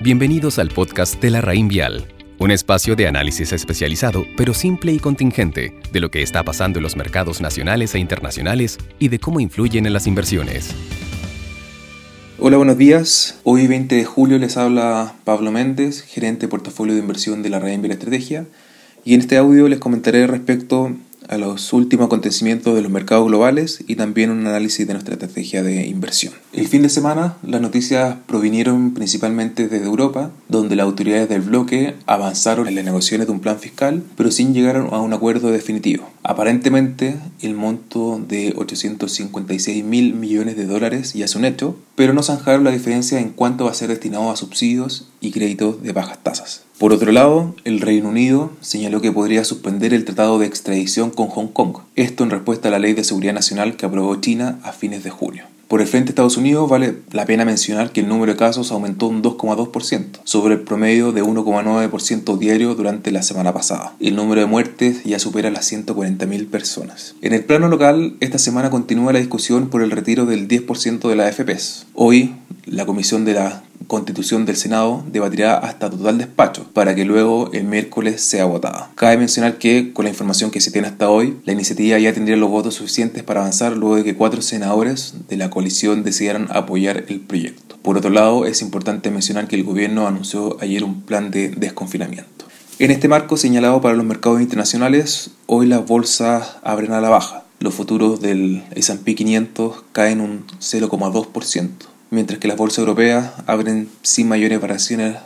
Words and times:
Bienvenidos 0.00 0.60
al 0.60 0.68
podcast 0.68 1.20
de 1.20 1.28
la 1.28 1.40
Raín 1.40 1.66
Vial, 1.66 2.06
un 2.38 2.52
espacio 2.52 2.94
de 2.94 3.08
análisis 3.08 3.52
especializado, 3.52 4.24
pero 4.36 4.54
simple 4.54 4.92
y 4.92 5.00
contingente, 5.00 5.74
de 5.92 5.98
lo 5.98 6.08
que 6.12 6.22
está 6.22 6.44
pasando 6.44 6.78
en 6.78 6.84
los 6.84 6.94
mercados 6.94 7.40
nacionales 7.40 7.96
e 7.96 7.98
internacionales 7.98 8.78
y 9.00 9.08
de 9.08 9.18
cómo 9.18 9.40
influyen 9.40 9.86
en 9.86 9.92
las 9.92 10.06
inversiones. 10.06 10.70
Hola, 12.38 12.58
buenos 12.58 12.78
días. 12.78 13.40
Hoy 13.42 13.66
20 13.66 13.96
de 13.96 14.04
julio 14.04 14.38
les 14.38 14.56
habla 14.56 15.14
Pablo 15.24 15.50
Méndez, 15.50 16.02
gerente 16.02 16.42
de 16.42 16.48
portafolio 16.48 16.94
de 16.94 17.00
inversión 17.00 17.42
de 17.42 17.50
la 17.50 17.58
Raín 17.58 17.82
Vial 17.82 17.90
Estrategia, 17.90 18.46
y 19.04 19.14
en 19.14 19.20
este 19.20 19.36
audio 19.36 19.66
les 19.66 19.80
comentaré 19.80 20.28
respecto 20.28 20.94
a 21.28 21.38
los 21.38 21.72
últimos 21.72 22.06
acontecimientos 22.06 22.76
de 22.76 22.82
los 22.82 22.92
mercados 22.92 23.26
globales 23.26 23.82
y 23.88 23.96
también 23.96 24.30
un 24.30 24.46
análisis 24.46 24.86
de 24.86 24.92
nuestra 24.92 25.14
estrategia 25.14 25.64
de 25.64 25.86
inversión. 25.88 26.34
El 26.58 26.66
fin 26.66 26.82
de 26.82 26.88
semana 26.88 27.36
las 27.44 27.60
noticias 27.60 28.16
provinieron 28.26 28.92
principalmente 28.92 29.68
desde 29.68 29.86
Europa, 29.86 30.32
donde 30.48 30.74
las 30.74 30.86
autoridades 30.86 31.28
del 31.28 31.42
bloque 31.42 31.94
avanzaron 32.04 32.66
en 32.66 32.74
las 32.74 32.84
negociaciones 32.84 33.28
de 33.28 33.32
un 33.32 33.38
plan 33.38 33.60
fiscal, 33.60 34.02
pero 34.16 34.32
sin 34.32 34.54
llegar 34.54 34.76
a 34.76 35.00
un 35.00 35.12
acuerdo 35.12 35.52
definitivo. 35.52 36.10
Aparentemente 36.24 37.14
el 37.42 37.54
monto 37.54 38.20
de 38.26 38.54
856 38.56 39.84
mil 39.84 40.14
millones 40.14 40.56
de 40.56 40.66
dólares 40.66 41.12
ya 41.12 41.26
es 41.26 41.36
un 41.36 41.44
hecho, 41.44 41.76
pero 41.94 42.12
no 42.12 42.24
zanjaron 42.24 42.64
la 42.64 42.72
diferencia 42.72 43.20
en 43.20 43.30
cuánto 43.30 43.66
va 43.66 43.70
a 43.70 43.74
ser 43.74 43.90
destinado 43.90 44.28
a 44.28 44.34
subsidios 44.34 45.08
y 45.20 45.30
créditos 45.30 45.80
de 45.84 45.92
bajas 45.92 46.24
tasas. 46.24 46.64
Por 46.78 46.92
otro 46.92 47.12
lado, 47.12 47.54
el 47.62 47.80
Reino 47.80 48.08
Unido 48.08 48.50
señaló 48.62 49.00
que 49.00 49.12
podría 49.12 49.44
suspender 49.44 49.94
el 49.94 50.04
tratado 50.04 50.40
de 50.40 50.46
extradición 50.46 51.10
con 51.10 51.28
Hong 51.28 51.52
Kong, 51.52 51.76
esto 51.94 52.24
en 52.24 52.30
respuesta 52.30 52.66
a 52.66 52.72
la 52.72 52.80
Ley 52.80 52.94
de 52.94 53.04
Seguridad 53.04 53.34
Nacional 53.34 53.76
que 53.76 53.86
aprobó 53.86 54.16
China 54.16 54.58
a 54.64 54.72
fines 54.72 55.04
de 55.04 55.10
junio. 55.10 55.44
Por 55.68 55.82
el 55.82 55.86
frente 55.86 56.06
de 56.06 56.10
Estados 56.12 56.38
Unidos 56.38 56.68
vale 56.68 56.94
la 57.12 57.26
pena 57.26 57.44
mencionar 57.44 57.92
que 57.92 58.00
el 58.00 58.08
número 58.08 58.32
de 58.32 58.38
casos 58.38 58.72
aumentó 58.72 59.06
un 59.06 59.22
2,2% 59.22 60.20
sobre 60.24 60.54
el 60.54 60.60
promedio 60.62 61.12
de 61.12 61.22
1,9% 61.22 62.38
diario 62.38 62.74
durante 62.74 63.10
la 63.10 63.22
semana 63.22 63.52
pasada. 63.52 63.94
El 64.00 64.16
número 64.16 64.40
de 64.40 64.46
muertes 64.46 65.04
ya 65.04 65.18
supera 65.18 65.50
las 65.50 65.70
140.000 65.70 66.48
personas. 66.48 67.16
En 67.20 67.34
el 67.34 67.44
plano 67.44 67.68
local, 67.68 68.16
esta 68.20 68.38
semana 68.38 68.70
continúa 68.70 69.12
la 69.12 69.18
discusión 69.18 69.68
por 69.68 69.82
el 69.82 69.90
retiro 69.90 70.24
del 70.24 70.48
10% 70.48 71.06
de 71.06 71.16
la 71.16 71.26
AFPs. 71.26 71.86
Hoy, 71.92 72.34
la 72.64 72.86
Comisión 72.86 73.26
de 73.26 73.34
la 73.34 73.62
Constitución 73.88 74.44
del 74.44 74.56
Senado 74.56 75.02
debatirá 75.10 75.56
hasta 75.56 75.88
total 75.88 76.18
despacho 76.18 76.66
para 76.74 76.94
que 76.94 77.06
luego 77.06 77.48
el 77.54 77.64
miércoles 77.64 78.20
sea 78.20 78.44
votada. 78.44 78.90
Cabe 78.94 79.16
mencionar 79.16 79.56
que, 79.56 79.94
con 79.94 80.04
la 80.04 80.10
información 80.10 80.50
que 80.50 80.60
se 80.60 80.70
tiene 80.70 80.88
hasta 80.88 81.08
hoy, 81.08 81.38
la 81.46 81.54
iniciativa 81.54 81.98
ya 81.98 82.12
tendría 82.12 82.36
los 82.36 82.50
votos 82.50 82.74
suficientes 82.74 83.22
para 83.22 83.40
avanzar 83.40 83.78
luego 83.78 83.96
de 83.96 84.04
que 84.04 84.14
cuatro 84.14 84.42
senadores 84.42 85.14
de 85.26 85.38
la 85.38 85.48
coalición 85.48 86.04
decidieran 86.04 86.48
apoyar 86.50 87.06
el 87.08 87.20
proyecto. 87.20 87.78
Por 87.80 87.96
otro 87.96 88.10
lado, 88.10 88.44
es 88.44 88.60
importante 88.60 89.10
mencionar 89.10 89.48
que 89.48 89.56
el 89.56 89.64
gobierno 89.64 90.06
anunció 90.06 90.58
ayer 90.60 90.84
un 90.84 91.00
plan 91.00 91.30
de 91.30 91.48
desconfinamiento. 91.48 92.44
En 92.78 92.90
este 92.90 93.08
marco 93.08 93.38
señalado 93.38 93.80
para 93.80 93.96
los 93.96 94.04
mercados 94.04 94.42
internacionales, 94.42 95.30
hoy 95.46 95.66
las 95.66 95.86
bolsas 95.86 96.56
abren 96.62 96.92
a 96.92 97.00
la 97.00 97.08
baja. 97.08 97.44
Los 97.58 97.74
futuros 97.74 98.20
del 98.20 98.64
S&P 98.72 99.14
500 99.14 99.84
caen 99.92 100.20
un 100.20 100.44
0,2% 100.60 101.97
mientras 102.10 102.38
que 102.38 102.48
las 102.48 102.56
bolsas 102.56 102.78
europeas 102.78 103.32
abren 103.46 103.88
sin 104.02 104.28
mayores 104.28 104.60
variaciones 104.60 105.16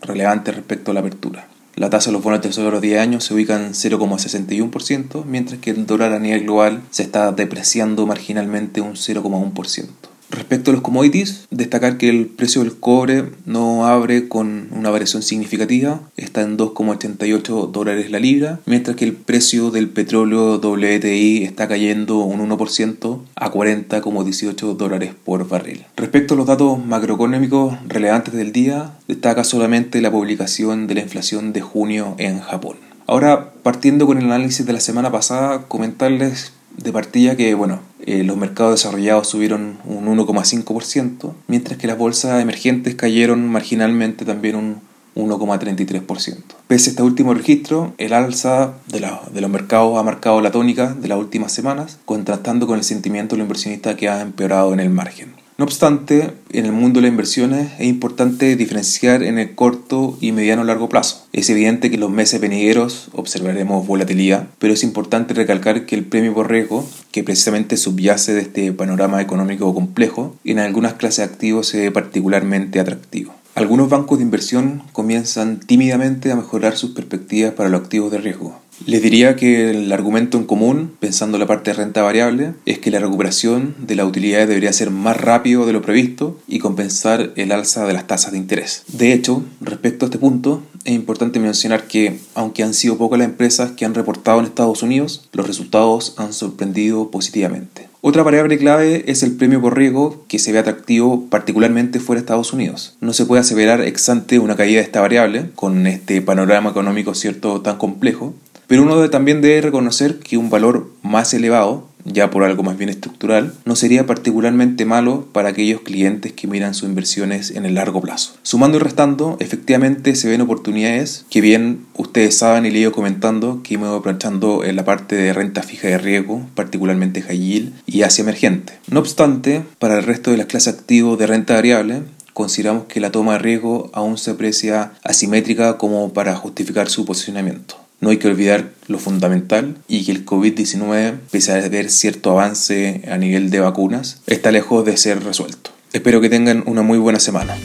relevantes 0.00 0.54
respecto 0.54 0.90
a 0.90 0.94
la 0.94 1.00
apertura. 1.00 1.48
La 1.74 1.88
tasa 1.88 2.10
de 2.10 2.12
los 2.12 2.22
bonos 2.22 2.42
de 2.42 2.70
los 2.70 2.82
10 2.82 3.00
años 3.00 3.24
se 3.24 3.32
ubica 3.32 3.56
en 3.56 3.72
0,61%, 3.72 5.24
mientras 5.24 5.60
que 5.60 5.70
el 5.70 5.86
dólar 5.86 6.12
a 6.12 6.18
nivel 6.18 6.42
global 6.42 6.82
se 6.90 7.02
está 7.02 7.32
depreciando 7.32 8.06
marginalmente 8.06 8.82
un 8.82 8.92
0,1%. 8.92 10.11
Respecto 10.32 10.70
a 10.70 10.74
los 10.74 10.82
commodities, 10.82 11.46
destacar 11.50 11.98
que 11.98 12.08
el 12.08 12.26
precio 12.26 12.62
del 12.62 12.74
cobre 12.74 13.26
no 13.44 13.86
abre 13.86 14.28
con 14.28 14.68
una 14.72 14.88
variación 14.88 15.22
significativa, 15.22 16.00
está 16.16 16.40
en 16.40 16.56
2,88 16.56 17.70
dólares 17.70 18.10
la 18.10 18.18
libra, 18.18 18.58
mientras 18.64 18.96
que 18.96 19.04
el 19.04 19.12
precio 19.12 19.70
del 19.70 19.90
petróleo 19.90 20.56
WTI 20.56 21.44
está 21.44 21.68
cayendo 21.68 22.20
un 22.20 22.48
1% 22.48 23.20
a 23.36 23.52
40,18 23.52 24.76
dólares 24.76 25.12
por 25.22 25.46
barril. 25.46 25.84
Respecto 25.96 26.32
a 26.32 26.36
los 26.38 26.46
datos 26.46 26.82
macroeconómicos 26.82 27.76
relevantes 27.86 28.32
del 28.32 28.52
día, 28.52 28.92
destaca 29.06 29.44
solamente 29.44 30.00
la 30.00 30.10
publicación 30.10 30.86
de 30.86 30.94
la 30.94 31.02
inflación 31.02 31.52
de 31.52 31.60
junio 31.60 32.14
en 32.16 32.40
Japón. 32.40 32.78
Ahora, 33.06 33.52
partiendo 33.62 34.06
con 34.06 34.16
el 34.16 34.24
análisis 34.24 34.64
de 34.64 34.72
la 34.72 34.80
semana 34.80 35.12
pasada, 35.12 35.64
comentarles 35.68 36.52
de 36.76 36.92
partida 36.92 37.36
que, 37.36 37.52
bueno, 37.54 37.80
eh, 38.04 38.24
los 38.24 38.36
mercados 38.36 38.74
desarrollados 38.74 39.28
subieron 39.28 39.78
un 39.84 40.06
1,5%, 40.06 41.32
mientras 41.46 41.78
que 41.78 41.86
las 41.86 41.98
bolsas 41.98 42.42
emergentes 42.42 42.94
cayeron 42.94 43.48
marginalmente 43.48 44.24
también 44.24 44.56
un 44.56 44.80
1,33%. 45.14 46.36
Pese 46.66 46.90
a 46.90 46.92
este 46.92 47.02
último 47.02 47.34
registro, 47.34 47.94
el 47.98 48.12
alza 48.12 48.74
de, 48.88 49.06
de, 49.32 49.40
los 49.40 49.50
mercados 49.50 49.98
ha 49.98 50.02
marcado 50.02 50.40
la 50.40 50.50
tónica 50.50 50.94
de 50.94 51.08
las 51.08 51.18
últimas 51.18 51.52
semanas, 51.52 51.98
contrastando 52.04 52.66
con 52.66 52.78
el 52.78 52.84
sentimiento 52.84 53.34
de 53.34 53.40
los 53.40 53.44
inversionistas 53.46 53.96
que 53.96 54.08
ha 54.08 54.22
empeorado 54.22 54.72
en 54.72 54.80
el 54.80 54.90
margen. 54.90 55.41
No 55.62 55.66
obstante, 55.66 56.32
en 56.50 56.66
el 56.66 56.72
mundo 56.72 56.98
de 56.98 57.02
las 57.02 57.12
inversiones 57.12 57.70
es 57.78 57.86
importante 57.86 58.56
diferenciar 58.56 59.22
en 59.22 59.38
el 59.38 59.54
corto 59.54 60.18
y 60.20 60.32
mediano 60.32 60.64
largo 60.64 60.88
plazo. 60.88 61.24
Es 61.32 61.50
evidente 61.50 61.88
que 61.88 61.94
en 61.94 62.00
los 62.00 62.10
meses 62.10 62.40
venideros 62.40 63.10
observaremos 63.12 63.86
volatilidad, 63.86 64.48
pero 64.58 64.74
es 64.74 64.82
importante 64.82 65.34
recalcar 65.34 65.86
que 65.86 65.94
el 65.94 66.04
premio 66.04 66.34
por 66.34 66.50
riesgo, 66.50 66.84
que 67.12 67.22
precisamente 67.22 67.76
subyace 67.76 68.34
de 68.34 68.40
este 68.40 68.72
panorama 68.72 69.22
económico 69.22 69.72
complejo, 69.72 70.34
en 70.42 70.58
algunas 70.58 70.94
clases 70.94 71.18
de 71.18 71.32
activos 71.32 71.72
ve 71.72 71.92
particularmente 71.92 72.80
atractivo. 72.80 73.32
Algunos 73.54 73.88
bancos 73.88 74.18
de 74.18 74.24
inversión 74.24 74.82
comienzan 74.92 75.60
tímidamente 75.60 76.32
a 76.32 76.36
mejorar 76.36 76.76
sus 76.76 76.90
perspectivas 76.90 77.52
para 77.52 77.68
los 77.68 77.82
activos 77.82 78.10
de 78.10 78.18
riesgo. 78.18 78.58
Les 78.86 79.00
diría 79.00 79.36
que 79.36 79.70
el 79.70 79.92
argumento 79.92 80.38
en 80.38 80.44
común, 80.44 80.92
pensando 80.98 81.38
la 81.38 81.46
parte 81.46 81.70
de 81.70 81.76
renta 81.76 82.02
variable, 82.02 82.54
es 82.66 82.78
que 82.78 82.90
la 82.90 82.98
recuperación 82.98 83.74
de 83.78 83.94
la 83.94 84.04
utilidad 84.04 84.48
debería 84.48 84.72
ser 84.72 84.90
más 84.90 85.20
rápido 85.20 85.66
de 85.66 85.72
lo 85.72 85.82
previsto 85.82 86.38
y 86.48 86.58
compensar 86.58 87.32
el 87.36 87.52
alza 87.52 87.86
de 87.86 87.92
las 87.92 88.06
tasas 88.06 88.32
de 88.32 88.38
interés. 88.38 88.82
De 88.88 89.12
hecho, 89.12 89.44
respecto 89.60 90.04
a 90.04 90.08
este 90.08 90.18
punto, 90.18 90.62
es 90.84 90.94
importante 90.94 91.38
mencionar 91.38 91.86
que, 91.86 92.18
aunque 92.34 92.64
han 92.64 92.74
sido 92.74 92.98
pocas 92.98 93.18
las 93.18 93.28
empresas 93.28 93.72
que 93.72 93.84
han 93.84 93.94
reportado 93.94 94.40
en 94.40 94.46
Estados 94.46 94.82
Unidos, 94.82 95.28
los 95.32 95.46
resultados 95.46 96.14
han 96.16 96.32
sorprendido 96.32 97.10
positivamente. 97.10 97.88
Otra 98.00 98.24
variable 98.24 98.58
clave 98.58 99.04
es 99.06 99.22
el 99.22 99.36
premio 99.36 99.60
por 99.60 99.76
riesgo 99.76 100.24
que 100.26 100.40
se 100.40 100.50
ve 100.50 100.58
atractivo 100.58 101.26
particularmente 101.30 102.00
fuera 102.00 102.18
de 102.18 102.24
Estados 102.24 102.52
Unidos. 102.52 102.96
No 103.00 103.12
se 103.12 103.26
puede 103.26 103.42
aseverar 103.42 103.80
ex 103.80 104.08
ante 104.08 104.40
una 104.40 104.56
caída 104.56 104.80
de 104.80 104.86
esta 104.86 105.00
variable 105.00 105.50
con 105.54 105.86
este 105.86 106.20
panorama 106.20 106.70
económico 106.70 107.14
cierto 107.14 107.60
tan 107.60 107.78
complejo, 107.78 108.34
pero 108.72 108.84
uno 108.84 109.10
también 109.10 109.42
debe 109.42 109.60
reconocer 109.60 110.18
que 110.20 110.38
un 110.38 110.48
valor 110.48 110.88
más 111.02 111.34
elevado, 111.34 111.86
ya 112.06 112.30
por 112.30 112.42
algo 112.42 112.62
más 112.62 112.78
bien 112.78 112.88
estructural, 112.88 113.52
no 113.66 113.76
sería 113.76 114.06
particularmente 114.06 114.86
malo 114.86 115.28
para 115.30 115.50
aquellos 115.50 115.82
clientes 115.82 116.32
que 116.32 116.46
miran 116.46 116.72
sus 116.72 116.88
inversiones 116.88 117.50
en 117.50 117.66
el 117.66 117.74
largo 117.74 118.00
plazo. 118.00 118.34
Sumando 118.42 118.78
y 118.78 118.80
restando, 118.80 119.36
efectivamente 119.40 120.14
se 120.14 120.30
ven 120.30 120.40
oportunidades 120.40 121.26
que 121.28 121.42
bien 121.42 121.84
ustedes 121.98 122.38
saben 122.38 122.64
y 122.64 122.70
le 122.70 122.82
he 122.82 122.90
comentando 122.90 123.60
que 123.62 123.76
me 123.76 123.88
voy 123.88 124.00
planchando 124.00 124.64
en 124.64 124.74
la 124.76 124.86
parte 124.86 125.16
de 125.16 125.34
renta 125.34 125.62
fija 125.62 125.88
de 125.88 125.98
riesgo, 125.98 126.40
particularmente 126.54 127.20
high 127.20 127.74
y 127.84 128.02
Asia 128.04 128.22
emergente. 128.22 128.78
No 128.88 129.00
obstante, 129.00 129.64
para 129.80 129.98
el 129.98 130.04
resto 130.04 130.30
de 130.30 130.38
las 130.38 130.46
clases 130.46 130.72
activos 130.72 131.18
de 131.18 131.26
renta 131.26 131.52
variable, 131.52 132.04
consideramos 132.32 132.84
que 132.84 133.00
la 133.00 133.12
toma 133.12 133.34
de 133.34 133.40
riesgo 133.40 133.90
aún 133.92 134.16
se 134.16 134.30
aprecia 134.30 134.92
asimétrica 135.04 135.76
como 135.76 136.14
para 136.14 136.34
justificar 136.36 136.88
su 136.88 137.04
posicionamiento. 137.04 137.81
No 138.02 138.10
hay 138.10 138.16
que 138.16 138.26
olvidar 138.26 138.72
lo 138.88 138.98
fundamental 138.98 139.76
y 139.86 140.04
que 140.04 140.10
el 140.10 140.26
COVID-19, 140.26 141.18
pese 141.30 141.52
a 141.52 141.64
haber 141.64 141.88
cierto 141.88 142.32
avance 142.32 143.02
a 143.08 143.16
nivel 143.16 143.48
de 143.48 143.60
vacunas, 143.60 144.20
está 144.26 144.50
lejos 144.50 144.84
de 144.84 144.96
ser 144.96 145.22
resuelto. 145.22 145.70
Espero 145.92 146.20
que 146.20 146.28
tengan 146.28 146.64
una 146.66 146.82
muy 146.82 146.98
buena 146.98 147.20
semana. 147.20 147.56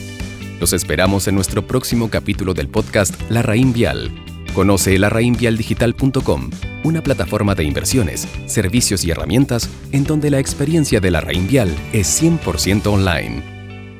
Los 0.59 0.73
esperamos 0.73 1.27
en 1.27 1.33
nuestro 1.33 1.65
próximo 1.65 2.11
capítulo 2.11 2.53
del 2.53 2.69
podcast 2.69 3.19
La 3.31 3.41
Raín 3.41 3.73
Vial. 3.73 4.11
Conoce 4.53 4.99
larraínvialdigital.com, 4.99 6.51
una 6.83 7.01
plataforma 7.01 7.55
de 7.55 7.63
inversiones, 7.63 8.27
servicios 8.45 9.03
y 9.05 9.09
herramientas 9.09 9.67
en 9.91 10.03
donde 10.03 10.29
la 10.29 10.37
experiencia 10.37 10.99
de 10.99 11.09
la 11.09 11.19
Raín 11.19 11.47
Vial 11.47 11.75
es 11.93 12.21
100% 12.21 12.85
online. 12.85 13.56